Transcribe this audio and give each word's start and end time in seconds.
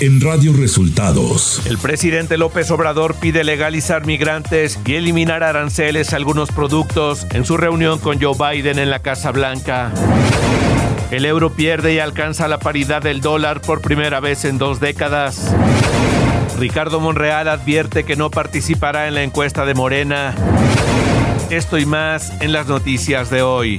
en 0.00 0.20
Radio 0.20 0.54
Resultados. 0.54 1.60
El 1.66 1.76
presidente 1.76 2.38
López 2.38 2.70
Obrador 2.70 3.16
pide 3.16 3.44
legalizar 3.44 4.06
migrantes 4.06 4.78
y 4.86 4.94
eliminar 4.94 5.42
aranceles 5.42 6.12
a 6.12 6.16
algunos 6.16 6.50
productos 6.50 7.26
en 7.32 7.44
su 7.44 7.58
reunión 7.58 7.98
con 7.98 8.18
Joe 8.20 8.34
Biden 8.34 8.78
en 8.78 8.88
la 8.88 9.00
Casa 9.00 9.30
Blanca. 9.30 9.92
El 11.10 11.26
euro 11.26 11.52
pierde 11.52 11.92
y 11.94 11.98
alcanza 11.98 12.48
la 12.48 12.58
paridad 12.58 13.02
del 13.02 13.20
dólar 13.20 13.60
por 13.60 13.82
primera 13.82 14.20
vez 14.20 14.46
en 14.46 14.56
dos 14.56 14.80
décadas. 14.80 15.54
Ricardo 16.58 17.00
Monreal 17.00 17.48
advierte 17.48 18.04
que 18.04 18.16
no 18.16 18.30
participará 18.30 19.06
en 19.06 19.14
la 19.14 19.22
encuesta 19.22 19.66
de 19.66 19.74
Morena. 19.74 20.34
Esto 21.50 21.76
y 21.76 21.84
más 21.84 22.32
en 22.40 22.52
las 22.52 22.66
noticias 22.68 23.28
de 23.28 23.42
hoy. 23.42 23.78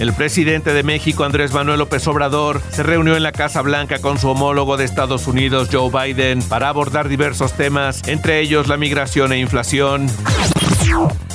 El 0.00 0.14
presidente 0.14 0.72
de 0.72 0.82
México, 0.82 1.24
Andrés 1.24 1.52
Manuel 1.52 1.78
López 1.78 2.08
Obrador, 2.08 2.62
se 2.70 2.82
reunió 2.82 3.16
en 3.16 3.22
la 3.22 3.32
Casa 3.32 3.60
Blanca 3.60 3.98
con 3.98 4.18
su 4.18 4.30
homólogo 4.30 4.78
de 4.78 4.86
Estados 4.86 5.26
Unidos, 5.26 5.68
Joe 5.70 5.90
Biden, 5.90 6.42
para 6.42 6.70
abordar 6.70 7.06
diversos 7.06 7.52
temas, 7.52 8.00
entre 8.06 8.40
ellos 8.40 8.66
la 8.66 8.78
migración 8.78 9.30
e 9.34 9.38
inflación. 9.38 10.06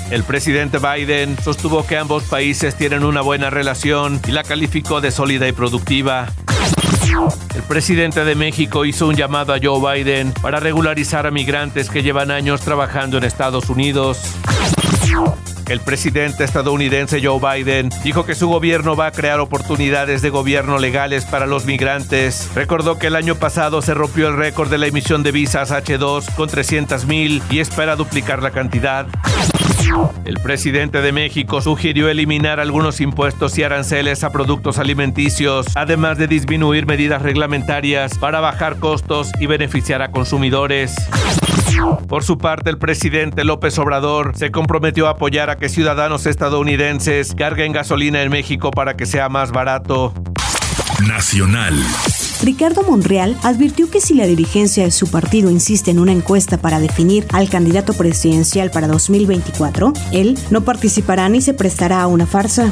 El 0.09 0.23
presidente 0.23 0.79
Biden 0.79 1.37
sostuvo 1.43 1.85
que 1.85 1.95
ambos 1.95 2.23
países 2.23 2.73
tienen 2.75 3.03
una 3.03 3.21
buena 3.21 3.51
relación 3.51 4.19
y 4.27 4.31
la 4.31 4.43
calificó 4.43 4.99
de 4.99 5.11
sólida 5.11 5.47
y 5.47 5.51
productiva. 5.51 6.25
El 7.53 7.61
presidente 7.61 8.25
de 8.25 8.33
México 8.33 8.83
hizo 8.83 9.07
un 9.07 9.15
llamado 9.15 9.53
a 9.53 9.59
Joe 9.61 9.95
Biden 9.95 10.33
para 10.41 10.59
regularizar 10.59 11.27
a 11.27 11.31
migrantes 11.31 11.87
que 11.87 12.01
llevan 12.01 12.31
años 12.31 12.61
trabajando 12.61 13.19
en 13.19 13.25
Estados 13.25 13.69
Unidos. 13.69 14.21
El 15.67 15.79
presidente 15.79 16.43
estadounidense 16.43 17.21
Joe 17.23 17.39
Biden 17.39 17.89
dijo 18.03 18.23
que 18.23 18.35
su 18.35 18.47
gobierno 18.47 18.95
va 18.95 19.07
a 19.07 19.11
crear 19.11 19.39
oportunidades 19.39 20.21
de 20.21 20.29
gobierno 20.29 20.77
legales 20.77 21.25
para 21.25 21.47
los 21.47 21.65
migrantes. 21.65 22.51
Recordó 22.53 22.99
que 22.99 23.07
el 23.07 23.15
año 23.15 23.35
pasado 23.35 23.81
se 23.81 23.95
rompió 23.95 24.27
el 24.27 24.37
récord 24.37 24.69
de 24.69 24.77
la 24.77 24.87
emisión 24.87 25.23
de 25.23 25.31
visas 25.31 25.71
H2 25.71 26.35
con 26.35 26.49
300 26.49 27.05
mil 27.05 27.41
y 27.49 27.59
espera 27.59 27.95
duplicar 27.95 28.43
la 28.43 28.51
cantidad. 28.51 29.07
El 30.23 30.35
presidente 30.35 31.01
de 31.01 31.11
México 31.11 31.61
sugirió 31.61 32.09
eliminar 32.09 32.59
algunos 32.59 33.01
impuestos 33.01 33.57
y 33.57 33.63
aranceles 33.63 34.23
a 34.23 34.31
productos 34.31 34.77
alimenticios, 34.77 35.65
además 35.75 36.17
de 36.17 36.27
disminuir 36.27 36.85
medidas 36.85 37.21
reglamentarias 37.21 38.17
para 38.17 38.39
bajar 38.39 38.77
costos 38.79 39.31
y 39.39 39.47
beneficiar 39.47 40.01
a 40.01 40.11
consumidores. 40.11 40.95
Por 42.07 42.23
su 42.23 42.37
parte, 42.37 42.69
el 42.69 42.77
presidente 42.77 43.43
López 43.43 43.77
Obrador 43.79 44.33
se 44.35 44.51
comprometió 44.51 45.07
a 45.07 45.11
apoyar 45.11 45.49
a 45.49 45.57
que 45.57 45.69
ciudadanos 45.69 46.25
estadounidenses 46.25 47.33
carguen 47.35 47.71
gasolina 47.71 48.21
en 48.21 48.29
México 48.29 48.71
para 48.71 48.95
que 48.95 49.05
sea 49.05 49.29
más 49.29 49.51
barato. 49.51 50.13
Nacional. 51.07 51.73
Ricardo 52.41 52.83
Monreal 52.83 53.37
advirtió 53.43 53.89
que 53.89 53.99
si 53.99 54.13
la 54.13 54.25
dirigencia 54.25 54.83
de 54.83 54.91
su 54.91 55.09
partido 55.09 55.49
insiste 55.49 55.91
en 55.91 55.99
una 55.99 56.11
encuesta 56.11 56.57
para 56.57 56.79
definir 56.79 57.25
al 57.33 57.49
candidato 57.49 57.93
presidencial 57.93 58.71
para 58.71 58.87
2024, 58.87 59.93
él 60.11 60.37
no 60.51 60.61
participará 60.61 61.27
ni 61.27 61.41
se 61.41 61.53
prestará 61.53 62.01
a 62.01 62.07
una 62.07 62.25
farsa. 62.25 62.71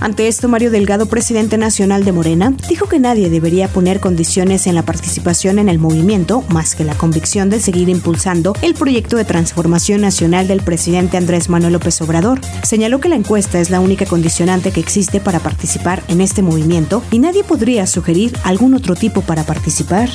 Ante 0.00 0.28
esto, 0.28 0.48
Mario 0.48 0.70
Delgado, 0.70 1.06
presidente 1.06 1.58
nacional 1.58 2.04
de 2.04 2.12
Morena, 2.12 2.54
dijo 2.68 2.88
que 2.88 2.98
nadie 2.98 3.28
debería 3.28 3.68
poner 3.68 4.00
condiciones 4.00 4.66
en 4.66 4.74
la 4.74 4.82
participación 4.82 5.58
en 5.58 5.68
el 5.68 5.78
movimiento 5.78 6.42
más 6.48 6.74
que 6.74 6.84
la 6.84 6.94
convicción 6.94 7.50
de 7.50 7.60
seguir 7.60 7.90
impulsando 7.90 8.54
el 8.62 8.72
proyecto 8.72 9.18
de 9.18 9.26
transformación 9.26 10.00
nacional 10.00 10.48
del 10.48 10.62
presidente 10.62 11.18
Andrés 11.18 11.50
Manuel 11.50 11.74
López 11.74 12.00
Obrador. 12.00 12.40
Señaló 12.62 12.98
que 13.00 13.10
la 13.10 13.16
encuesta 13.16 13.60
es 13.60 13.68
la 13.68 13.80
única 13.80 14.06
condicionante 14.06 14.72
que 14.72 14.80
existe 14.80 15.20
para 15.20 15.38
participar 15.40 16.02
en 16.08 16.22
este 16.22 16.40
movimiento 16.40 17.02
y 17.10 17.18
nadie 17.18 17.44
podría 17.44 17.86
sugerir 17.86 18.32
algún 18.42 18.72
otro 18.72 18.94
tipo 18.94 19.20
para 19.20 19.44
participar. 19.44 20.08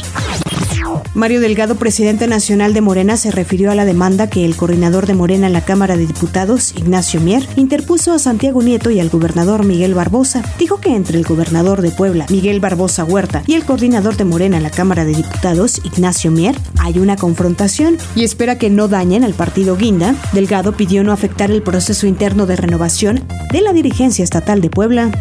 Mario 1.14 1.40
Delgado, 1.40 1.76
presidente 1.76 2.28
nacional 2.28 2.74
de 2.74 2.82
Morena, 2.82 3.16
se 3.16 3.32
refirió 3.32 3.72
a 3.72 3.76
la 3.76 3.86
demanda 3.86 4.30
que 4.30 4.44
el 4.46 4.56
coordinador 4.56 5.06
de 5.06 5.14
Morena 5.14 5.48
en 5.48 5.54
la 5.54 5.64
Cámara 5.64 5.96
de 5.96 6.08
Diputados, 6.08 6.74
Ignacio 6.76 7.22
Mier, 7.22 7.48
interpuso 7.56 8.12
a 8.12 8.20
Santiago 8.20 8.62
Nieto 8.62 8.92
y 8.92 9.00
al 9.00 9.10
gobernador 9.10 9.64
Miguel 9.64 9.94
Barbosa. 9.94 10.44
Dijo 10.60 10.82
que 10.82 10.96
entre 10.96 11.18
el 11.18 11.24
gobernador 11.24 11.82
de 11.82 11.92
Puebla, 11.92 12.26
Miguel 12.30 12.60
Barbosa 12.60 13.06
Huerta, 13.06 13.44
y 13.48 13.54
el 13.54 13.64
coordinador 13.64 14.18
de 14.18 14.26
Morena 14.26 14.58
en 14.58 14.64
la 14.64 14.72
Cámara 14.72 15.06
de 15.06 15.14
Diputados, 15.14 15.82
Ignacio 15.84 16.32
Mier, 16.32 16.56
hay 16.80 17.00
una 17.00 17.16
confrontación 17.16 17.98
y 18.16 18.24
espera 18.24 18.58
que 18.58 18.70
no 18.70 18.88
dañen 18.88 19.24
al 19.24 19.34
partido 19.34 19.78
Guinda. 19.78 20.16
Delgado 20.34 20.74
pidió 20.74 21.04
no 21.04 21.12
afectar 21.12 21.52
el 21.52 21.62
proceso 21.62 22.08
interno 22.08 22.46
de 22.46 22.56
renovación 22.56 23.24
de 23.52 23.62
la 23.62 23.74
dirigencia 23.74 24.24
estatal 24.24 24.62
de 24.62 24.70
Puebla. 24.70 25.12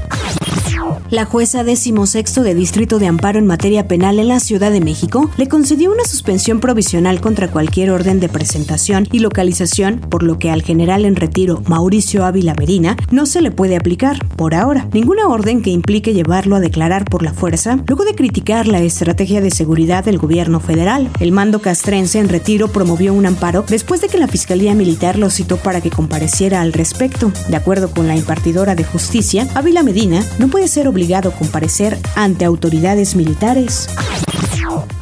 La 1.10 1.24
jueza 1.24 1.62
sexto 2.06 2.42
de 2.42 2.54
Distrito 2.54 2.98
de 2.98 3.06
Amparo 3.06 3.38
en 3.38 3.46
materia 3.46 3.86
penal 3.86 4.18
en 4.18 4.28
la 4.28 4.40
Ciudad 4.40 4.72
de 4.72 4.80
México 4.80 5.30
le 5.36 5.48
concedió 5.48 5.92
una 5.92 6.04
suspensión 6.04 6.60
provisional 6.60 7.20
contra 7.20 7.50
cualquier 7.50 7.90
orden 7.90 8.20
de 8.20 8.28
presentación 8.28 9.06
y 9.12 9.20
localización, 9.20 10.00
por 10.00 10.22
lo 10.22 10.38
que 10.38 10.50
al 10.50 10.62
general 10.62 11.04
en 11.04 11.14
retiro 11.14 11.62
Mauricio 11.66 12.24
Ávila 12.24 12.54
Medina 12.54 12.96
no 13.10 13.26
se 13.26 13.40
le 13.40 13.50
puede 13.50 13.76
aplicar, 13.76 14.26
por 14.36 14.54
ahora, 14.54 14.88
ninguna 14.92 15.28
orden 15.28 15.62
que 15.62 15.70
implique 15.70 16.14
llevarlo 16.14 16.56
a 16.56 16.60
declarar 16.60 17.04
por 17.04 17.22
la 17.22 17.32
fuerza, 17.32 17.78
luego 17.86 18.04
de 18.04 18.14
criticar 18.14 18.66
la 18.66 18.80
estrategia 18.80 19.40
de 19.40 19.50
seguridad 19.50 20.04
del 20.04 20.18
gobierno 20.18 20.58
federal. 20.58 21.08
El 21.20 21.32
mando 21.32 21.60
castrense 21.60 22.18
en 22.18 22.28
retiro 22.28 22.68
promovió 22.68 23.14
un 23.14 23.26
amparo 23.26 23.64
después 23.68 24.00
de 24.00 24.08
que 24.08 24.18
la 24.18 24.28
Fiscalía 24.28 24.74
Militar 24.74 25.18
lo 25.18 25.30
citó 25.30 25.56
para 25.56 25.80
que 25.80 25.90
compareciera 25.90 26.60
al 26.60 26.72
respecto. 26.72 27.30
De 27.48 27.56
acuerdo 27.56 27.90
con 27.90 28.08
la 28.08 28.16
impartidora 28.16 28.74
de 28.74 28.84
justicia, 28.84 29.46
Ávila 29.54 29.82
Medina 29.82 30.24
no 30.38 30.48
puede 30.48 30.66
ser 30.66 30.73
obligado 30.80 30.94
obligado 31.04 31.28
a 31.28 31.32
comparecer 31.32 31.98
ante 32.14 32.44
autoridades 32.44 33.14
militares. 33.14 33.88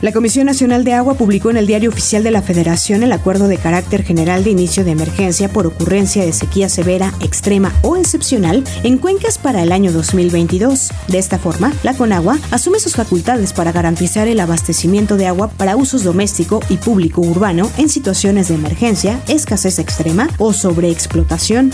La 0.01 0.11
Comisión 0.11 0.47
Nacional 0.47 0.83
de 0.83 0.95
Agua 0.95 1.15
publicó 1.15 1.51
en 1.51 1.57
el 1.57 1.69
Diario 1.69 1.91
Oficial 1.91 2.25
de 2.25 2.33
la 2.33 2.43
Federación 2.43 3.05
el 3.05 3.13
acuerdo 3.13 3.47
de 3.47 3.57
carácter 3.57 4.03
general 4.03 4.43
de 4.43 4.51
inicio 4.51 4.85
de 4.85 4.91
emergencia 4.91 5.49
por 5.49 5.67
ocurrencia 5.67 6.25
de 6.25 6.33
sequía 6.33 6.69
severa, 6.69 7.15
extrema 7.21 7.73
o 7.83 7.97
excepcional 7.97 8.65
en 8.83 8.99
cuencas 8.99 9.39
para 9.39 9.63
el 9.63 9.71
año 9.71 9.93
2022. 9.93 10.91
De 11.07 11.19
esta 11.19 11.39
forma, 11.39 11.73
la 11.85 11.95
Conagua 11.95 12.39
asume 12.51 12.81
sus 12.81 12.95
facultades 12.95 13.53
para 13.53 13.71
garantizar 13.71 14.27
el 14.27 14.41
abastecimiento 14.41 15.17
de 15.17 15.29
agua 15.29 15.51
para 15.51 15.77
usos 15.77 16.03
doméstico 16.03 16.61
y 16.69 16.79
público 16.79 17.21
urbano 17.21 17.71
en 17.79 17.89
situaciones 17.89 18.49
de 18.49 18.57
emergencia, 18.57 19.21
escasez 19.29 19.79
extrema 19.79 20.29
o 20.39 20.53
sobreexplotación. 20.53 21.71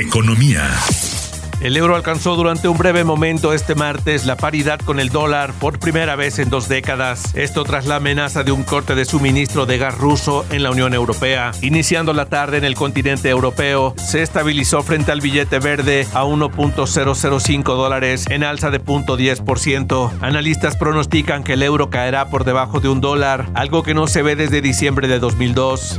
Economía. 0.00 0.70
El 1.60 1.76
euro 1.76 1.96
alcanzó 1.96 2.36
durante 2.36 2.68
un 2.68 2.78
breve 2.78 3.02
momento 3.02 3.52
este 3.52 3.74
martes 3.74 4.26
la 4.26 4.36
paridad 4.36 4.78
con 4.78 5.00
el 5.00 5.08
dólar 5.08 5.52
por 5.54 5.80
primera 5.80 6.14
vez 6.14 6.38
en 6.38 6.50
dos 6.50 6.68
décadas. 6.68 7.34
Esto 7.34 7.64
tras 7.64 7.84
la 7.86 7.96
amenaza 7.96 8.44
de 8.44 8.52
un 8.52 8.62
corte 8.62 8.94
de 8.94 9.04
suministro 9.04 9.66
de 9.66 9.76
gas 9.76 9.98
ruso 9.98 10.46
en 10.50 10.62
la 10.62 10.70
Unión 10.70 10.94
Europea. 10.94 11.50
Iniciando 11.60 12.12
la 12.12 12.26
tarde 12.26 12.58
en 12.58 12.64
el 12.64 12.76
continente 12.76 13.28
europeo, 13.28 13.94
se 13.96 14.22
estabilizó 14.22 14.84
frente 14.84 15.10
al 15.10 15.20
billete 15.20 15.58
verde 15.58 16.06
a 16.14 16.22
1.005 16.22 17.62
dólares 17.64 18.26
en 18.30 18.44
alza 18.44 18.70
de 18.70 18.80
0.10%. 18.80 20.12
Analistas 20.20 20.76
pronostican 20.76 21.42
que 21.42 21.54
el 21.54 21.64
euro 21.64 21.90
caerá 21.90 22.30
por 22.30 22.44
debajo 22.44 22.78
de 22.78 22.88
un 22.88 23.00
dólar, 23.00 23.46
algo 23.54 23.82
que 23.82 23.94
no 23.94 24.06
se 24.06 24.22
ve 24.22 24.36
desde 24.36 24.60
diciembre 24.60 25.08
de 25.08 25.18
2002. 25.18 25.98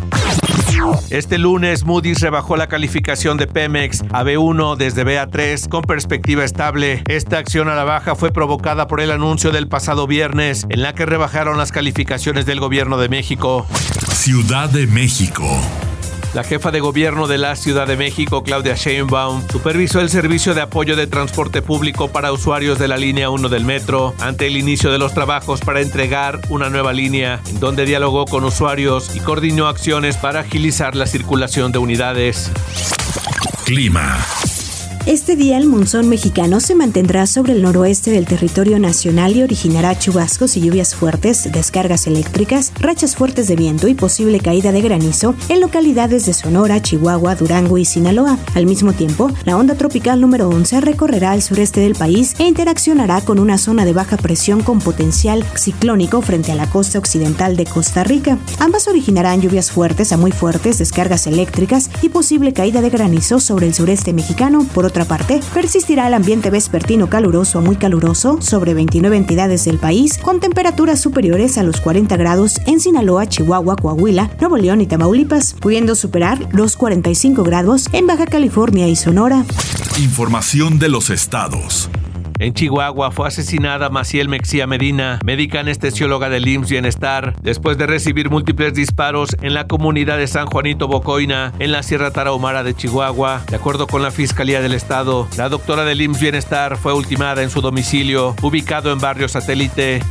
Este 1.10 1.38
lunes 1.38 1.86
Moody's 1.86 2.22
rebajó 2.22 2.56
la 2.56 2.68
calificación 2.68 3.38
de 3.38 3.48
Pemex 3.48 4.04
a 4.12 4.24
B1 4.24 4.76
desde 4.76 5.06
BA3 5.06 5.68
con 5.68 5.82
perspectiva 5.82 6.44
estable. 6.44 7.04
Esta 7.08 7.38
acción 7.38 7.68
a 7.68 7.76
la 7.76 7.84
baja 7.84 8.16
fue 8.16 8.32
provocada 8.32 8.88
por 8.88 9.02
el 9.02 9.12
anuncio 9.12 9.52
del 9.52 9.68
pasado 9.68 10.08
viernes 10.08 10.66
en 10.70 10.82
la 10.82 10.94
que 10.94 11.06
rebajaron 11.06 11.58
las 11.58 11.72
calificaciones 11.72 12.46
del 12.46 12.60
gobierno 12.60 12.98
de 12.98 13.10
México. 13.10 13.66
Ciudad 14.14 14.70
de 14.70 14.88
México. 14.88 15.46
La 16.34 16.44
jefa 16.44 16.70
de 16.70 16.80
gobierno 16.80 17.28
de 17.28 17.40
la 17.40 17.56
Ciudad 17.56 17.88
de 17.88 17.98
México, 17.98 18.44
Claudia 18.44 18.76
Sheinbaum, 18.76 19.48
supervisó 19.52 20.00
el 20.00 20.10
servicio 20.10 20.54
de 20.54 20.62
apoyo 20.62 20.96
de 20.96 21.08
transporte 21.08 21.64
público 21.64 22.10
para 22.10 22.32
usuarios 22.32 22.78
de 22.78 22.88
la 22.88 22.98
línea 22.98 23.32
1 23.32 23.50
del 23.50 23.66
metro 23.66 24.14
ante 24.20 24.46
el 24.46 24.56
inicio 24.56 24.92
de 24.92 25.00
los 25.00 25.16
trabajos 25.16 25.60
para 25.62 25.82
entregar 25.82 26.40
una 26.50 26.70
nueva 26.70 26.94
línea, 26.94 27.42
en 27.48 27.60
donde 27.60 27.86
dialogó 27.86 28.26
con 28.26 28.44
usuarios 28.44 29.16
y 29.16 29.22
coordinó 29.22 29.68
acciones 29.68 30.18
para 30.18 30.42
agilizar 30.42 30.96
la 30.96 31.08
circulación 31.08 31.72
de 31.72 31.80
unidades. 31.80 32.52
Clima. 33.66 34.20
Este 35.10 35.36
día 35.36 35.58
el 35.58 35.66
monzón 35.66 36.08
mexicano 36.08 36.60
se 36.60 36.76
mantendrá 36.76 37.26
sobre 37.26 37.54
el 37.54 37.64
noroeste 37.64 38.12
del 38.12 38.28
territorio 38.28 38.78
nacional 38.78 39.36
y 39.36 39.42
originará 39.42 39.98
chubascos 39.98 40.56
y 40.56 40.62
lluvias 40.62 40.94
fuertes, 40.94 41.52
descargas 41.52 42.06
eléctricas, 42.06 42.72
rachas 42.80 43.16
fuertes 43.16 43.48
de 43.48 43.56
viento 43.56 43.88
y 43.88 43.96
posible 43.96 44.40
caída 44.40 44.72
de 44.72 44.82
granizo 44.82 45.34
en 45.50 45.62
localidades 45.62 46.28
de 46.28 46.34
Sonora, 46.34 46.80
Chihuahua, 46.84 47.34
Durango 47.34 47.80
y 47.80 47.86
Sinaloa. 47.86 48.38
Al 48.54 48.68
mismo 48.68 48.94
tiempo, 48.94 49.32
la 49.46 49.58
onda 49.58 49.74
tropical 49.74 50.22
número 50.22 50.48
11 50.48 50.80
recorrerá 50.82 51.34
el 51.34 51.42
sureste 51.42 51.80
del 51.80 51.96
país 51.96 52.36
e 52.38 52.44
interaccionará 52.44 53.22
con 53.22 53.40
una 53.40 53.58
zona 53.58 53.86
de 53.86 53.94
baja 53.94 54.16
presión 54.16 54.62
con 54.62 54.78
potencial 54.78 55.44
ciclónico 55.56 56.22
frente 56.22 56.52
a 56.52 56.56
la 56.56 56.70
costa 56.70 57.00
occidental 57.00 57.58
de 57.58 57.66
Costa 57.66 58.04
Rica. 58.04 58.38
Ambas 58.60 58.88
originarán 58.88 59.42
lluvias 59.42 59.72
fuertes 59.72 60.14
a 60.14 60.18
muy 60.18 60.32
fuertes, 60.32 60.78
descargas 60.78 61.26
eléctricas 61.26 61.90
y 62.04 62.10
posible 62.10 62.54
caída 62.54 62.82
de 62.82 62.92
granizo 62.92 63.40
sobre 63.40 63.66
el 63.66 63.74
sureste 63.74 64.14
mexicano. 64.14 64.68
Por 64.72 64.86
otra 64.86 64.99
parte, 65.06 65.40
persistirá 65.54 66.08
el 66.08 66.14
ambiente 66.14 66.50
vespertino 66.50 67.10
caluroso 67.10 67.60
a 67.60 67.62
muy 67.62 67.76
caluroso 67.76 68.42
sobre 68.42 68.74
29 68.74 69.16
entidades 69.16 69.66
del 69.66 69.80
país, 69.80 70.18
con 70.18 70.40
temperaturas 70.40 71.00
superiores 71.00 71.58
a 71.58 71.64
los 71.64 71.82
40 71.82 72.18
grados 72.18 72.60
en 72.66 72.80
Sinaloa, 72.80 73.28
Chihuahua, 73.28 73.76
Coahuila, 73.76 74.32
Nuevo 74.40 74.58
León 74.58 74.82
y 74.82 74.88
Tamaulipas, 74.88 75.56
pudiendo 75.60 75.96
superar 75.96 76.48
los 76.52 76.76
45 76.78 77.44
grados 77.44 77.88
en 77.94 78.08
Baja 78.08 78.26
California 78.26 78.88
y 78.88 78.96
Sonora. 78.96 79.46
Información 79.98 80.80
de 80.80 80.90
los 80.90 81.10
estados. 81.10 81.90
En 82.40 82.54
Chihuahua 82.54 83.12
fue 83.12 83.28
asesinada 83.28 83.90
Maciel 83.90 84.30
Mexía 84.30 84.66
Medina, 84.66 85.20
médica 85.26 85.60
anestesióloga 85.60 86.30
del 86.30 86.48
IMSS 86.48 86.70
Bienestar, 86.70 87.36
después 87.42 87.78
de 87.78 87.86
recibir 87.86 88.30
múltiples 88.30 88.74
disparos 88.74 89.36
en 89.42 89.54
la 89.54 89.68
comunidad 89.68 90.18
de 90.18 90.26
San 90.26 90.46
Juanito 90.46 90.88
Bocoina, 90.88 91.52
en 91.60 91.74
la 91.74 91.84
Sierra 91.84 92.12
Tarahumara 92.12 92.64
de 92.64 92.74
Chihuahua. 92.74 93.44
De 93.50 93.58
acuerdo 93.58 93.88
con 93.88 94.02
la 94.02 94.12
Fiscalía 94.12 94.62
del 94.62 94.74
Estado, 94.74 95.28
la 95.36 95.50
doctora 95.50 95.84
del 95.84 96.00
IMSS 96.00 96.22
Bienestar 96.22 96.78
fue 96.78 96.94
ultimada 96.94 97.44
en 97.44 97.50
su 97.50 97.60
domicilio, 97.60 98.34
ubicado 98.42 98.94
en 98.94 99.00
barrio 99.00 99.28
satélite. 99.28 100.02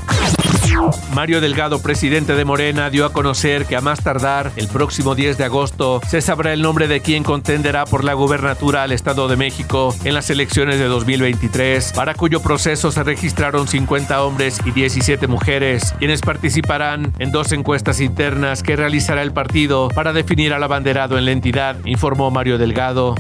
Mario 1.15 1.41
Delgado, 1.41 1.83
presidente 1.83 2.35
de 2.35 2.45
Morena, 2.45 2.91
dio 2.91 3.05
a 3.05 3.13
conocer 3.13 3.67
que 3.67 3.77
a 3.77 3.81
más 3.81 4.03
tardar, 4.03 4.53
el 4.57 4.69
próximo 4.69 5.15
10 5.15 5.37
de 5.39 5.45
agosto, 5.45 6.01
se 6.07 6.21
sabrá 6.21 6.53
el 6.53 6.63
nombre 6.63 6.87
de 6.87 7.01
quien 7.01 7.25
contenderá 7.25 7.85
por 7.87 8.05
la 8.05 8.15
gubernatura 8.15 8.85
al 8.85 8.93
Estado 8.93 9.27
de 9.27 9.37
México 9.37 9.95
en 10.05 10.15
las 10.15 10.31
elecciones 10.31 10.79
de 10.79 10.85
2023, 10.85 11.93
para 11.93 12.15
cuyo 12.15 12.41
proceso 12.41 12.93
se 12.93 13.03
registraron 13.03 13.67
50 13.67 14.23
hombres 14.23 14.61
y 14.65 14.71
17 14.71 15.27
mujeres, 15.27 15.95
quienes 15.99 16.21
participarán 16.21 17.13
en 17.19 17.33
dos 17.33 17.53
encuestas 17.53 18.01
internas 18.01 18.63
que 18.63 18.77
realizará 18.77 19.23
el 19.23 19.33
partido 19.33 19.89
para 19.89 20.13
definir 20.13 20.53
al 20.53 20.63
abanderado 20.63 21.19
en 21.19 21.25
la 21.25 21.33
entidad, 21.33 21.77
informó 21.85 22.31
Mario 22.31 22.59
Delgado. 22.59 23.15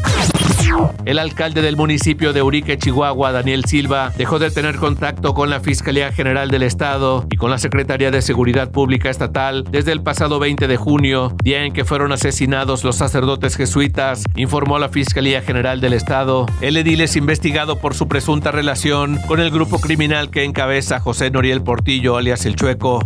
El 1.05 1.19
alcalde 1.19 1.63
del 1.63 1.77
municipio 1.77 2.33
de 2.33 2.43
Urique, 2.43 2.77
Chihuahua, 2.77 3.33
Daniel 3.33 3.65
Silva, 3.65 4.13
dejó 4.17 4.39
de 4.39 4.51
tener 4.51 4.77
contacto 4.77 5.33
con 5.33 5.49
la 5.49 5.61
Fiscalía 5.61 6.13
General 6.13 6.51
del 6.51 6.63
Estado 6.63 7.27
y 7.31 7.37
con 7.37 7.51
la 7.51 7.59
Secretaría 7.59 8.11
de 8.11 8.21
Seguridad 8.21 8.71
Pública 8.71 9.09
Estatal 9.09 9.65
desde 9.71 9.93
el 9.93 10.03
pasado 10.03 10.39
20 10.39 10.69
de 10.69 10.77
junio, 10.77 11.35
día 11.43 11.65
en 11.65 11.73
que 11.73 11.85
fueron 11.85 12.13
asesinados 12.13 12.85
los 12.85 12.97
sacerdotes 12.97 13.57
jesuitas, 13.57 14.25
informó 14.37 14.79
la 14.79 14.91
Fiscalía 14.91 15.41
General 15.41 15.81
del 15.81 15.95
Estado. 15.95 16.47
El 16.61 16.77
edil 16.77 17.01
es 17.01 17.17
investigado 17.17 17.77
por 17.77 17.95
su 17.95 18.07
presunta 18.07 18.51
relación 18.51 19.19
con 19.27 19.41
el 19.41 19.51
grupo 19.51 19.81
criminal 19.81 20.31
que 20.31 20.45
encabeza 20.45 21.01
José 21.01 21.31
Noriel 21.31 21.63
Portillo, 21.63 22.17
alias 22.17 22.45
El 22.45 22.57
Chueco. 22.57 23.01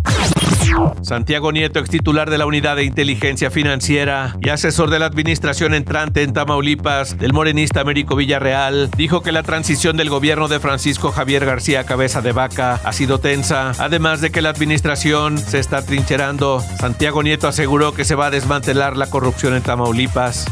Santiago 1.02 1.52
Nieto, 1.52 1.78
ex 1.78 1.90
titular 1.90 2.30
de 2.30 2.38
la 2.38 2.46
Unidad 2.46 2.76
de 2.76 2.84
Inteligencia 2.84 3.50
Financiera 3.50 4.36
y 4.40 4.48
asesor 4.48 4.90
de 4.90 4.98
la 4.98 5.06
administración 5.06 5.74
entrante 5.74 6.22
en 6.22 6.32
Tamaulipas 6.32 7.18
del 7.18 7.32
morenista 7.32 7.80
Américo 7.80 8.16
Villarreal, 8.16 8.90
dijo 8.96 9.22
que 9.22 9.32
la 9.32 9.42
transición 9.42 9.96
del 9.96 10.10
gobierno 10.10 10.48
de 10.48 10.60
Francisco 10.60 11.10
Javier 11.10 11.44
García 11.44 11.84
Cabeza 11.84 12.22
de 12.22 12.32
Vaca 12.32 12.80
ha 12.84 12.92
sido 12.92 13.18
tensa, 13.18 13.72
además 13.78 14.20
de 14.20 14.30
que 14.30 14.42
la 14.42 14.50
administración 14.50 15.38
se 15.38 15.58
está 15.58 15.84
trincherando. 15.84 16.60
Santiago 16.78 17.22
Nieto 17.22 17.48
aseguró 17.48 17.92
que 17.92 18.04
se 18.04 18.14
va 18.14 18.26
a 18.26 18.30
desmantelar 18.30 18.96
la 18.96 19.08
corrupción 19.08 19.54
en 19.54 19.62
Tamaulipas. 19.62 20.46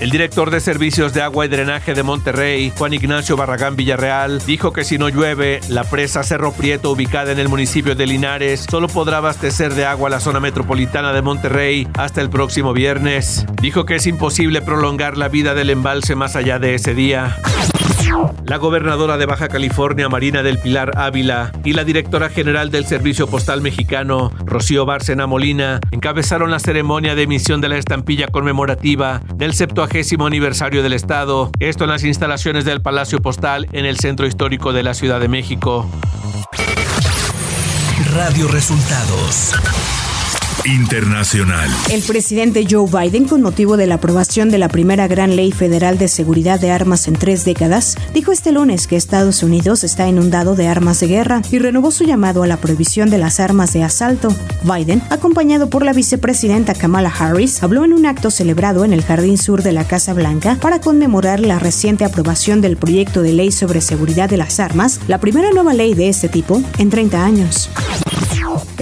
El 0.00 0.10
director 0.10 0.50
de 0.50 0.60
Servicios 0.60 1.14
de 1.14 1.22
Agua 1.22 1.46
y 1.46 1.48
Drenaje 1.48 1.94
de 1.94 2.02
Monterrey, 2.02 2.72
Juan 2.76 2.92
Ignacio 2.92 3.36
Barragán 3.36 3.76
Villarreal, 3.76 4.44
dijo 4.44 4.72
que 4.72 4.84
si 4.84 4.98
no 4.98 5.08
llueve, 5.08 5.60
la 5.68 5.84
presa 5.84 6.22
Cerro 6.22 6.52
Prieto, 6.52 6.90
ubicada 6.90 7.32
en 7.32 7.38
el 7.38 7.48
municipio 7.48 7.94
de 7.94 8.06
Linares, 8.06 8.66
solo 8.70 8.88
podrá 8.88 9.18
abastecer 9.18 9.74
de 9.74 9.86
agua 9.86 10.10
la 10.10 10.20
zona 10.20 10.40
metropolitana 10.40 11.12
de 11.12 11.22
Monterrey 11.22 11.88
hasta 11.94 12.20
el 12.20 12.30
próximo 12.30 12.72
viernes. 12.72 13.46
Dijo 13.62 13.86
que 13.86 13.96
es 13.96 14.06
imposible 14.06 14.60
prolongar 14.62 15.16
la 15.16 15.28
vida 15.28 15.54
del 15.54 15.70
embalse 15.70 16.14
más 16.14 16.36
allá 16.36 16.58
de 16.58 16.74
ese 16.74 16.94
día. 16.94 17.36
La 18.46 18.56
gobernadora 18.58 19.16
de 19.16 19.26
Baja 19.26 19.48
California, 19.48 20.08
Marina 20.08 20.42
del 20.42 20.58
Pilar 20.58 20.92
Ávila, 20.96 21.52
y 21.64 21.72
la 21.72 21.84
directora 21.84 22.28
general 22.28 22.70
del 22.70 22.84
Servicio 22.86 23.26
Postal 23.26 23.60
Mexicano, 23.60 24.30
Rocío 24.44 24.84
Bárcena 24.84 25.26
Molina, 25.26 25.80
encabezaron 25.90 26.50
la 26.50 26.58
ceremonia 26.58 27.14
de 27.14 27.22
emisión 27.22 27.60
de 27.60 27.68
la 27.68 27.78
estampilla 27.78 28.28
conmemorativa 28.28 29.22
del 29.34 29.54
70 29.54 30.24
aniversario 30.26 30.82
del 30.82 30.92
Estado, 30.92 31.50
esto 31.58 31.84
en 31.84 31.90
las 31.90 32.04
instalaciones 32.04 32.64
del 32.64 32.82
Palacio 32.82 33.20
Postal 33.20 33.68
en 33.72 33.86
el 33.86 33.98
centro 33.98 34.26
histórico 34.26 34.72
de 34.72 34.82
la 34.82 34.94
Ciudad 34.94 35.20
de 35.20 35.28
México. 35.28 35.88
Radio 38.12 38.48
Resultados. 38.48 39.54
Internacional. 40.66 41.70
El 41.90 42.02
presidente 42.02 42.66
Joe 42.68 42.88
Biden, 42.88 43.26
con 43.26 43.42
motivo 43.42 43.76
de 43.76 43.86
la 43.86 43.96
aprobación 43.96 44.50
de 44.50 44.56
la 44.56 44.68
primera 44.68 45.06
gran 45.06 45.36
ley 45.36 45.52
federal 45.52 45.98
de 45.98 46.08
seguridad 46.08 46.58
de 46.58 46.70
armas 46.70 47.06
en 47.06 47.14
tres 47.14 47.44
décadas, 47.44 47.96
dijo 48.14 48.32
este 48.32 48.50
lunes 48.50 48.86
que 48.86 48.96
Estados 48.96 49.42
Unidos 49.42 49.84
está 49.84 50.08
inundado 50.08 50.54
de 50.54 50.66
armas 50.66 51.00
de 51.00 51.08
guerra 51.08 51.42
y 51.50 51.58
renovó 51.58 51.90
su 51.90 52.04
llamado 52.04 52.42
a 52.42 52.46
la 52.46 52.56
prohibición 52.56 53.10
de 53.10 53.18
las 53.18 53.40
armas 53.40 53.74
de 53.74 53.82
asalto. 53.82 54.34
Biden, 54.62 55.02
acompañado 55.10 55.68
por 55.68 55.84
la 55.84 55.92
vicepresidenta 55.92 56.74
Kamala 56.74 57.12
Harris, 57.16 57.62
habló 57.62 57.84
en 57.84 57.92
un 57.92 58.06
acto 58.06 58.30
celebrado 58.30 58.86
en 58.86 58.94
el 58.94 59.02
Jardín 59.02 59.36
Sur 59.36 59.62
de 59.62 59.72
la 59.72 59.86
Casa 59.86 60.14
Blanca 60.14 60.56
para 60.60 60.80
conmemorar 60.80 61.40
la 61.40 61.58
reciente 61.58 62.04
aprobación 62.04 62.62
del 62.62 62.78
proyecto 62.78 63.20
de 63.20 63.34
ley 63.34 63.52
sobre 63.52 63.82
seguridad 63.82 64.30
de 64.30 64.38
las 64.38 64.60
armas, 64.60 65.00
la 65.08 65.18
primera 65.18 65.50
nueva 65.50 65.74
ley 65.74 65.92
de 65.92 66.08
este 66.08 66.28
tipo 66.30 66.62
en 66.78 66.88
30 66.88 67.22
años. 67.22 67.70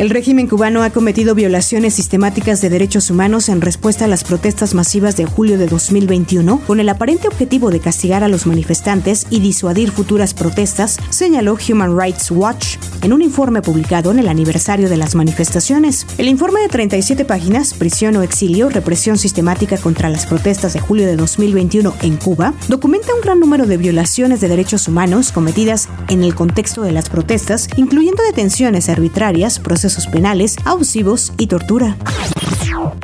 El 0.03 0.11
régimen 0.11 0.49
cubano 0.49 0.83
ha 0.83 0.91
cometido 0.91 1.37
violaciones 1.37 1.95
sistemáticas 1.95 2.61
de 2.61 2.69
derechos 2.69 3.09
humanos 3.09 3.49
en 3.49 3.61
respuesta 3.61 4.07
a 4.07 4.09
las 4.09 4.25
protestas 4.25 4.75
masivas 4.75 5.17
de 5.17 5.27
julio 5.27 5.59
de 5.59 5.69
2021, 5.69 6.59
con 6.67 6.81
el 6.81 6.89
aparente 6.89 7.29
objetivo 7.29 7.71
de 7.71 7.79
castigar 7.79 8.25
a 8.25 8.29
los 8.29 8.45
manifestantes 8.45 9.29
y 9.31 9.39
disuadir 9.39 9.93
futuras 9.93 10.35
protestas, 10.35 10.99
señaló 11.11 11.57
Human 11.69 11.97
Rights 11.97 12.33
Watch 12.33 12.79
en 13.03 13.13
un 13.13 13.23
informe 13.23 13.63
publicado 13.63 14.11
en 14.11 14.19
el 14.19 14.29
aniversario 14.29 14.89
de 14.89 14.97
las 14.97 15.15
manifestaciones. 15.15 16.05
El 16.19 16.27
informe 16.27 16.63
de 16.63 16.69
37 16.69 17.25
páginas, 17.25 17.73
Prisión 17.73 18.17
o 18.17 18.23
exilio, 18.23 18.71
represión 18.71 19.19
sistemática 19.19 19.79
contra 19.79 20.11
las 20.11 20.27
protestas 20.27 20.73
de 20.73 20.81
julio 20.81 21.07
de 21.07 21.15
2021 21.15 21.95
en 22.03 22.17
Cuba, 22.17 22.55
documenta 22.67 23.15
un 23.15 23.21
gran 23.21 23.39
número 23.39 23.67
de 23.67 23.77
violaciones 23.77 24.41
de 24.41 24.49
derechos 24.49 24.89
humanos 24.89 25.31
cometidas 25.31 25.89
en 26.09 26.25
el 26.25 26.35
contexto 26.35 26.83
de 26.83 26.91
las 26.91 27.09
protestas, 27.09 27.69
incluyendo 27.77 28.25
detenciones 28.25 28.89
arbitrarias, 28.89 29.61
procesos 29.61 29.92
penales, 30.13 30.57
abusivos 30.65 31.33
y 31.39 31.47
tortura. 31.47 31.97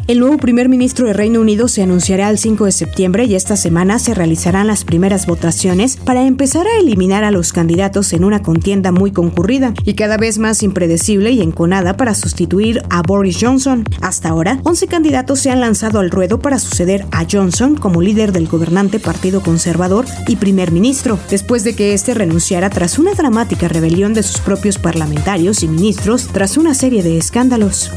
El 0.06 0.20
nuevo 0.20 0.38
primer 0.38 0.70
ministro 0.70 1.06
de 1.06 1.12
Reino 1.12 1.40
Unido 1.40 1.68
se 1.68 1.82
anunciará 1.82 2.30
el 2.30 2.38
5 2.38 2.64
de 2.64 2.72
septiembre 2.72 3.24
y 3.24 3.34
esta 3.34 3.56
semana 3.56 3.98
se 3.98 4.14
realizarán 4.14 4.66
las 4.66 4.84
primeras 4.84 5.26
votaciones 5.26 5.96
para 5.96 6.24
empezar 6.24 6.66
a 6.66 6.78
eliminar 6.80 7.24
a 7.24 7.30
los 7.30 7.52
candidatos 7.52 8.14
en 8.14 8.24
una 8.24 8.42
contienda 8.42 8.90
muy 8.90 9.12
concurrida 9.12 9.74
y 9.84 9.94
cada 9.94 10.16
vez 10.16 10.38
más 10.38 10.62
impredecible 10.62 11.32
y 11.32 11.42
enconada 11.42 11.98
para 11.98 12.14
sustituir 12.14 12.82
a 12.88 13.02
Boris 13.02 13.38
Johnson. 13.38 13.84
Hasta 14.00 14.30
ahora, 14.30 14.60
11 14.64 14.86
candidatos 14.86 15.40
se 15.40 15.50
han 15.50 15.60
lanzado 15.60 16.00
al 16.00 16.10
ruedo 16.10 16.38
para 16.38 16.58
suceder 16.58 17.04
a 17.12 17.26
Johnson 17.30 17.76
como 17.76 18.00
líder 18.00 18.32
del 18.32 18.48
gobernante 18.48 19.00
Partido 19.00 19.42
Conservador 19.42 20.06
y 20.26 20.36
primer 20.36 20.72
ministro, 20.72 21.18
después 21.28 21.64
de 21.64 21.74
que 21.74 21.92
este 21.92 22.14
renunciara 22.14 22.70
tras 22.70 22.98
una 22.98 23.12
dramática 23.12 23.68
rebelión 23.68 24.14
de 24.14 24.22
sus 24.22 24.40
propios 24.40 24.78
parlamentarios 24.78 25.62
y 25.62 25.68
ministros 25.68 26.28
tras 26.28 26.56
una 26.56 26.67
serie 26.74 27.02
de 27.02 27.18
escándalos. 27.18 27.90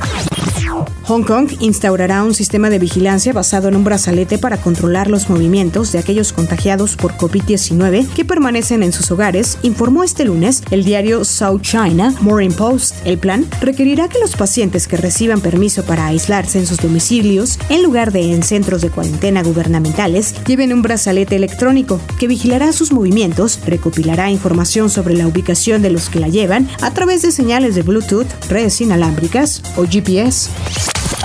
Hong 1.03 1.23
Kong 1.23 1.51
instaurará 1.59 2.23
un 2.23 2.33
sistema 2.33 2.69
de 2.69 2.79
vigilancia 2.79 3.33
basado 3.33 3.67
en 3.67 3.75
un 3.75 3.83
brazalete 3.83 4.38
para 4.38 4.57
controlar 4.57 5.09
los 5.09 5.29
movimientos 5.29 5.91
de 5.91 6.00
aquellos 6.00 6.33
contagiados 6.33 6.95
por 6.95 7.13
COVID-19 7.13 8.07
que 8.09 8.25
permanecen 8.25 8.83
en 8.83 8.91
sus 8.91 9.11
hogares, 9.11 9.57
informó 9.61 10.03
este 10.03 10.25
lunes 10.25 10.63
el 10.71 10.83
diario 10.83 11.25
South 11.25 11.61
China 11.61 12.13
Morning 12.21 12.51
Post. 12.51 12.95
El 13.05 13.17
plan 13.17 13.45
requerirá 13.61 14.07
que 14.07 14.19
los 14.19 14.35
pacientes 14.35 14.88
que 14.88 14.97
reciban 14.97 15.41
permiso 15.41 15.83
para 15.83 16.07
aislarse 16.07 16.59
en 16.59 16.67
sus 16.67 16.77
domicilios, 16.77 17.59
en 17.69 17.83
lugar 17.83 18.11
de 18.11 18.33
en 18.33 18.43
centros 18.43 18.81
de 18.81 18.89
cuarentena 18.89 19.43
gubernamentales, 19.43 20.35
lleven 20.45 20.73
un 20.73 20.81
brazalete 20.81 21.35
electrónico 21.35 22.00
que 22.19 22.27
vigilará 22.27 22.71
sus 22.71 22.91
movimientos, 22.91 23.59
recopilará 23.65 24.29
información 24.29 24.89
sobre 24.89 25.15
la 25.15 25.27
ubicación 25.27 25.81
de 25.81 25.91
los 25.91 26.09
que 26.09 26.19
la 26.19 26.27
llevan 26.27 26.67
a 26.81 26.91
través 26.93 27.21
de 27.21 27.31
señales 27.31 27.75
de 27.75 27.81
Bluetooth, 27.81 28.27
redes 28.50 28.81
inalámbricas 28.81 29.61
o 29.75 29.85
GPS. 29.85 30.50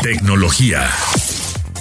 Tecnología. 0.02 0.88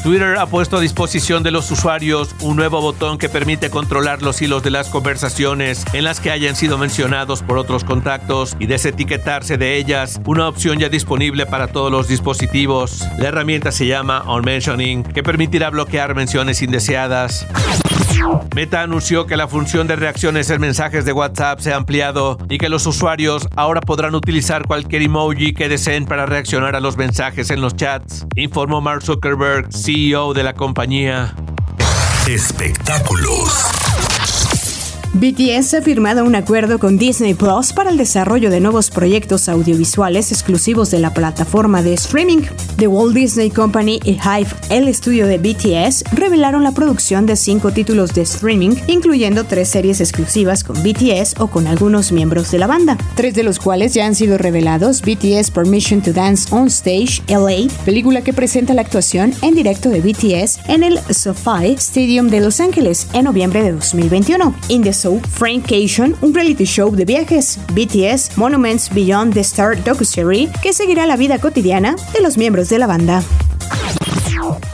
Twitter 0.06 0.38
ha 0.38 0.46
puesto 0.46 0.78
a 0.78 0.82
disposición 0.82 1.42
de 1.42 1.50
los 1.50 1.72
usuarios 1.72 2.36
un 2.42 2.56
nuevo 2.56 2.80
botón 2.80 3.18
que 3.18 3.28
permite 3.28 3.72
controlar 3.72 4.22
los 4.22 4.40
hilos 4.40 4.62
de 4.62 4.70
las 4.70 4.90
conversaciones 4.90 5.84
en 5.94 6.04
las 6.04 6.20
que 6.20 6.30
hayan 6.30 6.56
sido 6.56 6.78
mencionados 6.78 7.42
por 7.42 7.58
otros 7.58 7.84
contactos 7.84 8.56
y 8.60 8.68
desetiquetarse 8.68 9.58
de 9.58 9.78
ellas, 9.78 10.22
una 10.26 10.48
opción 10.48 10.78
ya 10.78 10.90
disponible 10.90 11.48
para 11.48 11.68
todos 11.68 11.92
los 11.92 12.08
dispositivos. 12.08 13.04
La 13.18 13.30
herramienta 13.30 13.72
se 13.72 13.88
llama 13.88 14.22
On 14.28 14.46
Mentioning, 14.46 15.02
que 15.02 15.24
permitirá 15.24 15.72
bloquear 15.72 16.14
menciones 16.14 16.62
indeseadas. 16.62 17.48
Meta 18.56 18.82
anunció 18.82 19.26
que 19.26 19.38
la 19.38 19.48
función 19.48 19.88
de 19.88 19.96
reacciones 19.96 20.50
en 20.50 20.62
mensajes 20.62 21.06
de 21.06 21.12
WhatsApp 21.12 21.60
se 21.60 21.74
ha 21.74 21.76
ampliado 21.76 22.38
y 22.50 22.58
que 22.58 22.70
los 22.70 22.86
usuarios 22.88 23.48
ahora 23.56 23.82
podrán 23.82 24.16
utilizar 24.16 24.66
cualquier 24.66 25.04
emoji 25.04 25.54
que 25.54 25.70
deseen 25.70 26.06
para 26.06 26.26
reaccionar 26.26 26.76
a 26.76 26.80
los 26.80 26.98
mensajes 26.98 27.50
en 27.52 27.62
los 27.62 27.76
chats, 27.76 28.26
informó 28.36 28.82
Mark 28.82 29.04
Zuckerberg, 29.04 29.68
CEO 29.72 30.34
de 30.34 30.44
la 30.44 30.54
compañía. 30.54 31.36
Espectáculos. 32.28 33.85
BTS 35.18 35.76
ha 35.76 35.82
firmado 35.82 36.26
un 36.26 36.36
acuerdo 36.36 36.78
con 36.78 36.98
Disney 36.98 37.36
Plus 37.36 37.72
para 37.72 37.90
el 37.90 37.96
desarrollo 37.96 38.50
de 38.50 38.60
nuevos 38.60 38.90
proyectos 38.90 39.48
audiovisuales 39.48 40.34
exclusivos 40.34 40.92
de 40.92 41.00
la 41.00 41.14
plataforma 41.14 41.82
de 41.82 41.94
streaming. 41.94 42.42
The 42.76 42.88
Walt 42.88 43.16
Disney 43.16 43.50
Company 43.50 44.02
y 44.04 44.16
Hive, 44.16 44.50
el 44.70 44.90
estudio 44.90 45.26
de 45.26 45.38
BTS, 45.38 46.04
revelaron 46.12 46.66
la 46.66 46.74
producción 46.74 47.26
de 47.26 47.38
cinco 47.38 47.72
títulos 47.72 48.14
de 48.14 48.24
streaming, 48.24 48.72
incluyendo 48.88 49.46
tres 49.46 49.70
series 49.70 50.02
exclusivas 50.02 50.66
con 50.66 50.84
BTS 50.84 51.40
o 51.40 51.48
con 51.48 51.68
algunos 51.68 52.12
miembros 52.12 52.52
de 52.52 52.60
la 52.60 52.68
banda, 52.68 52.98
tres 53.16 53.36
de 53.36 53.44
los 53.44 53.58
cuales 53.58 53.94
ya 53.94 54.06
han 54.06 54.16
sido 54.16 54.38
revelados: 54.38 55.02
BTS 55.02 55.50
Permission 55.50 56.02
to 56.02 56.12
Dance 56.12 56.54
on 56.54 56.68
Stage 56.68 57.24
LA, 57.30 57.74
película 57.86 58.20
que 58.22 58.34
presenta 58.34 58.74
la 58.74 58.82
actuación 58.82 59.34
en 59.42 59.56
directo 59.56 59.90
de 59.90 60.02
BTS 60.02 60.60
en 60.68 60.84
el 60.84 61.00
SoFi 61.10 61.72
Stadium 61.78 62.28
de 62.28 62.42
Los 62.42 62.60
Ángeles 62.60 63.08
en 63.14 63.24
noviembre 63.24 63.64
de 63.64 63.72
2021. 63.72 64.54
Frankation, 65.30 66.16
un 66.22 66.34
reality 66.34 66.66
show 66.66 66.92
de 66.94 67.06
viajes, 67.06 67.60
BTS, 67.74 68.38
Monuments 68.38 68.94
Beyond 68.94 69.34
the 69.34 69.42
Star 69.42 69.82
docuserie, 69.84 70.50
que 70.62 70.74
seguirá 70.74 71.06
la 71.06 71.16
vida 71.16 71.40
cotidiana 71.40 71.96
de 72.14 72.22
los 72.22 72.38
miembros 72.38 72.70
de 72.70 72.80
la 72.80 72.88
banda. 72.88 73.24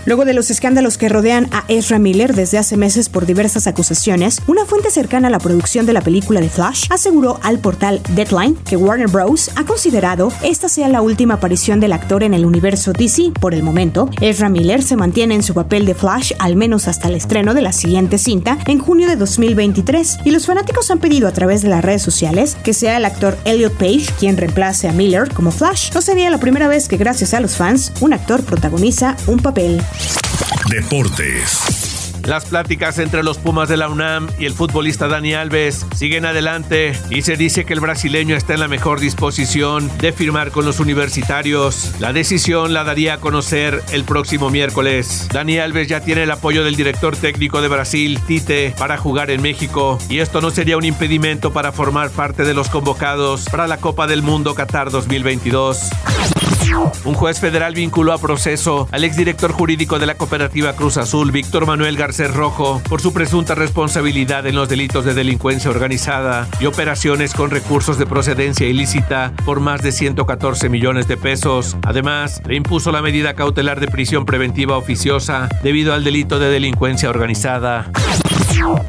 Luego 0.05 0.25
de 0.25 0.33
los 0.33 0.50
escándalos 0.50 0.98
que 0.98 1.10
rodean 1.10 1.48
a 1.51 1.63
Ezra 1.67 2.00
Miller 2.00 2.33
desde 2.36 2.57
hace 2.57 2.75
meses 2.75 3.07
por 3.07 3.25
diversas 3.25 3.67
acusaciones, 3.67 4.41
una 4.48 4.65
fuente 4.65 4.91
cercana 4.91 5.27
a 5.27 5.31
la 5.31 5.39
producción 5.39 5.86
de 5.86 5.93
la 5.93 6.01
película 6.01 6.41
de 6.41 6.50
Flash 6.50 6.88
aseguró 6.89 7.39
al 7.43 7.60
portal 7.60 8.01
Deadline 8.10 8.55
que 8.55 8.77
Warner 8.77 9.07
Bros. 9.07 9.51
ha 9.55 9.63
considerado 9.63 10.31
esta 10.43 10.69
sea 10.69 10.88
la 10.88 11.01
última 11.01 11.36
aparición 11.36 11.79
del 11.79 11.93
actor 11.93 12.24
en 12.24 12.33
el 12.33 12.45
universo 12.45 12.93
DC. 12.93 13.31
Por 13.39 13.53
el 13.53 13.63
momento, 13.63 14.10
Ezra 14.21 14.50
Miller 14.50 14.81
se 14.81 14.95
mantiene 14.95 15.36
en 15.36 15.43
su 15.43 15.53
papel 15.53 15.86
de 15.86 15.95
Flash 15.95 16.33
al 16.39 16.55
menos 16.55 16.88
hasta 16.88 17.07
el 17.07 17.15
estreno 17.15 17.53
de 17.53 17.62
la 17.62 17.71
siguiente 17.71 18.17
cinta 18.17 18.57
en 18.65 18.79
junio 18.79 19.07
de 19.07 19.15
2023, 19.15 20.19
y 20.25 20.31
los 20.31 20.45
fanáticos 20.45 20.89
han 20.91 21.00
pedido 21.00 21.27
a 21.27 21.31
través 21.31 21.62
de 21.62 21.69
las 21.69 21.83
redes 21.83 22.01
sociales 22.01 22.57
que 22.63 22.74
sea 22.74 22.98
el 22.98 23.05
actor 23.05 23.38
Elliot 23.45 23.74
Page 23.74 24.07
quien 24.19 24.38
reemplace 24.38 24.88
a 24.88 24.93
Miller 24.93 25.33
como 25.33 25.51
Flash. 25.51 25.91
No 25.93 26.01
sería 26.01 26.29
la 26.29 26.39
primera 26.39 26.67
vez 26.67 26.88
que 26.88 26.98
gracias 26.98 27.33
a 27.33 27.39
los 27.39 27.55
fans 27.55 27.91
un 28.01 28.13
actor 28.13 28.43
protagoniza 28.43 29.15
un 29.31 29.39
papel. 29.39 29.81
Deportes. 30.69 32.11
Las 32.25 32.45
pláticas 32.45 33.00
entre 33.00 33.23
los 33.23 33.39
Pumas 33.39 33.67
de 33.67 33.77
la 33.77 33.89
UNAM 33.89 34.29
y 34.38 34.45
el 34.45 34.53
futbolista 34.53 35.07
Dani 35.07 35.33
Alves 35.33 35.88
siguen 35.95 36.25
adelante 36.25 36.93
y 37.09 37.23
se 37.23 37.35
dice 37.35 37.65
que 37.65 37.73
el 37.73 37.79
brasileño 37.79 38.35
está 38.35 38.53
en 38.53 38.59
la 38.59 38.67
mejor 38.67 39.00
disposición 39.00 39.89
de 39.97 40.11
firmar 40.11 40.51
con 40.51 40.65
los 40.65 40.79
universitarios. 40.79 41.93
La 42.00 42.13
decisión 42.13 42.73
la 42.73 42.83
daría 42.83 43.15
a 43.15 43.17
conocer 43.17 43.81
el 43.91 44.03
próximo 44.03 44.51
miércoles. 44.51 45.27
Dani 45.33 45.57
Alves 45.57 45.88
ya 45.88 46.01
tiene 46.01 46.23
el 46.23 46.31
apoyo 46.31 46.63
del 46.63 46.75
director 46.75 47.15
técnico 47.15 47.61
de 47.61 47.69
Brasil, 47.69 48.19
Tite, 48.27 48.75
para 48.77 48.97
jugar 48.97 49.31
en 49.31 49.41
México 49.41 49.97
y 50.07 50.19
esto 50.19 50.41
no 50.41 50.51
sería 50.51 50.77
un 50.77 50.85
impedimento 50.85 51.51
para 51.51 51.71
formar 51.71 52.11
parte 52.11 52.43
de 52.43 52.53
los 52.53 52.69
convocados 52.69 53.45
para 53.45 53.67
la 53.67 53.77
Copa 53.77 54.05
del 54.05 54.21
Mundo 54.21 54.53
Qatar 54.53 54.91
2022. 54.91 55.89
Un 57.03 57.13
juez 57.13 57.39
federal 57.39 57.74
vinculó 57.74 58.13
a 58.13 58.17
proceso 58.17 58.88
al 58.91 59.03
exdirector 59.03 59.51
jurídico 59.51 60.00
de 60.00 60.05
la 60.05 60.15
cooperativa 60.15 60.74
Cruz 60.74 60.98
Azul, 60.98 61.31
Víctor 61.31 61.65
Manuel 61.65 61.98
Garcés 61.98 62.34
Rojo, 62.34 62.81
por 62.88 63.01
su 63.01 63.13
presunta 63.13 63.55
responsabilidad 63.55 64.46
en 64.48 64.55
los 64.55 64.70
delitos 64.70 65.05
de 65.05 65.13
delincuencia 65.13 65.70
organizada 65.70 66.48
y 66.60 66.65
operaciones 66.65 67.34
con 67.34 67.50
recursos 67.50 67.98
de 67.98 68.05
procedencia 68.05 68.67
ilícita 68.67 69.34
por 69.46 69.60
más 69.60 69.81
de 69.81 69.91
114 69.91 70.70
millones 70.70 71.08
de 71.08 71.17
pesos. 71.17 71.77
Además, 71.84 72.41
le 72.48 72.55
impuso 72.55 72.91
la 72.91 73.01
medida 73.01 73.34
cautelar 73.34 73.79
de 73.79 73.88
prisión 73.88 74.25
preventiva 74.25 74.77
oficiosa 74.77 75.50
debido 75.63 75.93
al 75.93 76.03
delito 76.03 76.39
de 76.39 76.50
delincuencia 76.50 77.10
organizada. 77.10 77.91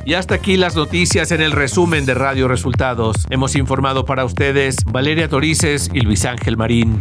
Y 0.04 0.14
hasta 0.14 0.34
aquí 0.34 0.56
las 0.56 0.76
noticias 0.76 1.30
en 1.30 1.40
el 1.40 1.52
resumen 1.52 2.04
de 2.04 2.14
Radio 2.14 2.48
Resultados. 2.48 3.26
Hemos 3.30 3.56
informado 3.56 4.04
para 4.04 4.24
ustedes 4.24 4.76
Valeria 4.84 5.28
Torices 5.28 5.90
y 5.92 6.00
Luis 6.00 6.24
Ángel 6.24 6.56
Marín. 6.56 7.00